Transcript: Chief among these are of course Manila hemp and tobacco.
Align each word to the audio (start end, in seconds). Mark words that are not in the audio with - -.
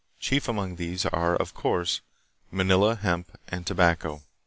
Chief 0.19 0.47
among 0.47 0.77
these 0.77 1.05
are 1.05 1.35
of 1.35 1.53
course 1.53 2.01
Manila 2.49 2.95
hemp 2.95 3.37
and 3.49 3.67
tobacco. 3.67 4.23